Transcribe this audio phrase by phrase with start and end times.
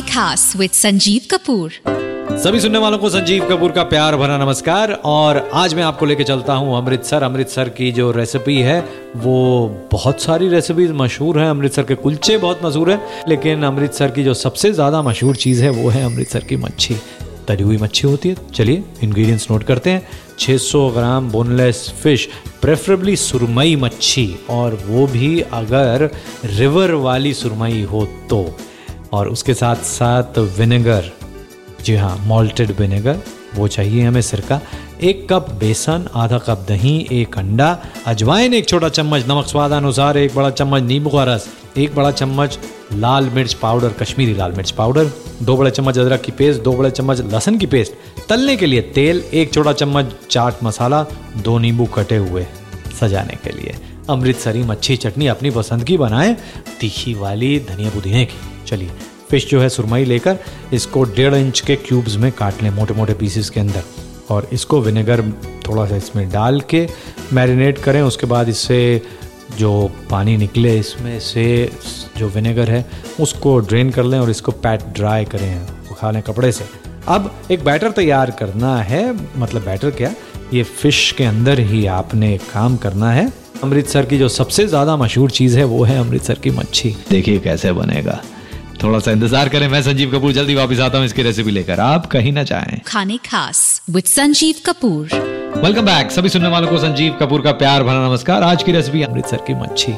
[0.00, 1.72] खास विद संजीव कपूर
[2.38, 6.24] सभी सुनने वालों को संजीव कपूर का प्यार भरा नमस्कार और आज मैं आपको लेके
[6.24, 8.80] चलता हूँ अमृतसर। अमृतसर की जो रेसिपी है,
[9.16, 14.24] वो बहुत सारी रेसिपीज़ मशहूर है। अमृतसर के कुलचे बहुत मशहूर है, लेकिन अमृतसर की
[14.24, 16.96] जो सबसे ज़्यादा मशहूर चीज़ है, वो है अमृतसर की मच्छी।
[17.48, 20.08] तली हुई मच्छी होती है। चलिए इंग्रेडिएंट्स नोट करते हैं।
[20.38, 22.28] 600 ग्राम बोनलेस फ़िश
[22.62, 26.10] प्रेफरेबली सुरमई मच्छी। और वो भी अगर
[26.44, 28.56] रिवर वाली सुरमई हो तो।
[29.12, 31.10] और उसके साथ साथ विनेगर,
[31.84, 33.20] जी हाँ मॉल्टेड विनेगर
[33.54, 34.60] वो चाहिए हमें सिरका
[35.02, 40.18] एक कप बेसन, आधा कप दही, एक अंडा, अजवाइन, एक छोटा चम्मच नमक स्वाद अनुसार,
[40.18, 41.48] एक बड़ा चम्मच नींबू का रस,
[41.78, 42.58] एक बड़ा चम्मच
[42.92, 45.10] लाल मिर्च पाउडर, कश्मीरी लाल मिर्च पाउडर,
[45.42, 47.92] दो बड़े चम्मच अदरक की पेस्ट, दो बड़े चम्मच लहसन की पेस्ट।
[48.28, 51.04] तलने के लिए तेल, एक छोटा चम्मच चाट मसाला,
[51.36, 52.46] दो नींबू कटे हुए
[53.00, 53.74] सजाने के लिए।
[54.08, 56.36] अमृतसरी मच्छी चटनी अपनी पसंद की बनाएँ।
[56.80, 58.90] तीखी वाली धनिया पुदीने की। चलिए,
[59.30, 60.38] फ़िश जो है सुरमई लेकर
[60.72, 63.82] इसको डेढ़ इंच के क्यूब्स में काट लें मोटे मोटे पीसेस के अंदर।
[64.30, 65.22] और इसको विनेगर
[65.68, 66.88] थोड़ा सा इसमें डाल के
[67.32, 69.02] मैरिनेट करें। उसके बाद इससे
[69.58, 71.72] जो पानी निकले इसमें से
[72.16, 76.52] जो विनेगर है, उसको ड्रेन कर लें और इसको पैट ड्राई करें। उखा लें कपड़े
[76.52, 76.64] से।
[77.08, 80.14] अब एक बैटर तैयार करना है। मतलब बैटर क्या?
[80.54, 85.30] ये फ़िश के अंदर ही आपने काम करना है। अमृतसर की जो सबसे ज़्यादा मशहूर
[85.30, 88.20] चीज़ है वो है अमृतसर की मच्छी। देखिए कैसे बनेगा।
[88.82, 92.06] थोड़ा सा इंतज़ार करें मैं संजीव कपूर जल्दी वापस आता हूँ इसकी रेसिपी लेकर। आप
[92.06, 95.08] कहीं ना जाएँ। खाने खास with Sanjeev Kapoor.
[95.56, 99.02] Welcome back सभी सुनने वालों को संजीव कपूर का प्यार भरा नमस्कार। आज की रेसिपी
[99.02, 99.92] अमृतसर की मच्छी।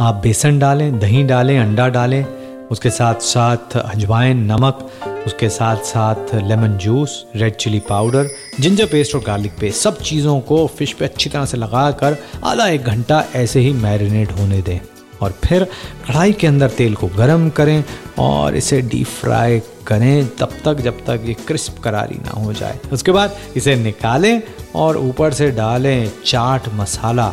[0.00, 2.24] आप बेसन डालें दही डालें अंडा डालें
[2.72, 4.78] उसके साथ साथ अजवाइन, नमक,
[5.26, 8.28] उसके साथ साथ lemon juice red chilli powder
[8.60, 12.16] ginger paste और गार्लिक पेस्ट सब चीज़ों को फ़िश पे अच्छी तरह से लगा कर
[12.44, 14.78] आधा एक घंटा ऐसे ही मैरिनेट होने दें।
[15.22, 15.64] और फिर
[16.08, 17.84] कढ़ाई के अंदर तेल को गरम करें
[18.18, 22.78] और इसे डीप फ्राई करें तब तक जब तक ये क्रिस्प करारी ना हो जाए।
[22.92, 24.42] उसके बाद इसे निकालें
[24.76, 27.32] और ऊपर से डालें चाट मसाला।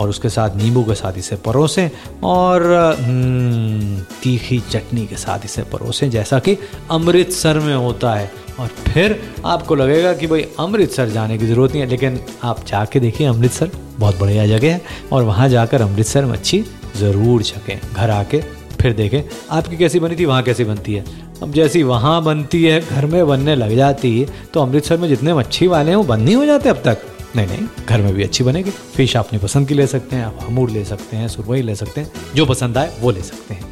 [0.00, 1.88] और उसके साथ नींबू के साथ इसे परोसें
[2.24, 2.62] और
[3.00, 6.56] हम्म, तीखी चटनी के साथ इसे परोसें जैसा कि
[6.90, 8.30] अमृतसर में होता है।
[8.60, 13.00] और फिर आपको लगेगा कि भाई अमृतसर जाने की ज़रूरत नहीं है लेकिन आप जाके
[13.00, 14.80] देखिए अमृतसर बहुत बढ़िया जगह है
[15.12, 16.64] और वहाँ जाकर अमृतसर मच्छी
[16.96, 18.40] ज़रूर छकें। घर आके
[18.80, 21.04] फिर देखें आपकी कैसी बनी थी वहाँ कैसी बनती है।
[21.42, 25.34] अब जैसी वहाँ बनती है घर में बनने लग जाती है तो अमृतसर में जितने
[25.34, 26.98] मच्छी वाले हैं वो बंद नहीं हो जाते अब तक।
[27.36, 30.24] नहीं नहीं घर में भी अच्छी बनेगी फ़िश आप अपनी पसंद की ले सकते हैं
[30.24, 33.54] आप हमूर ले सकते हैं सुरवई ले सकते हैं जो पसंद आए वो ले सकते
[33.54, 33.68] हैं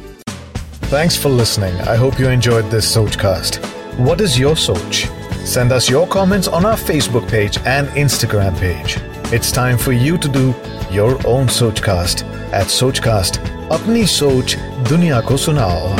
[0.91, 1.75] Thanks for listening.
[1.81, 3.57] I hope you enjoyed this Sochcast.
[4.05, 5.01] What is your Soch?
[5.45, 8.95] Send us your comments on our Facebook page and Instagram page.
[9.31, 10.45] It's time for you to do
[10.91, 13.39] your own Sochcast at Sochcast.
[13.71, 14.55] अपनी सोच
[14.89, 15.95] दुनिया को सुनाओ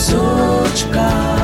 [0.00, 1.43] सोच का